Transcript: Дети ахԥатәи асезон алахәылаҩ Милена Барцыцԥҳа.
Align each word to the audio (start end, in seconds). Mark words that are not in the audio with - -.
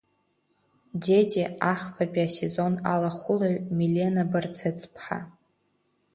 Дети 1.05 1.43
ахԥатәи 1.71 2.25
асезон 2.27 2.73
алахәылаҩ 2.91 3.55
Милена 3.77 4.23
Барцыцԥҳа. 4.29 5.19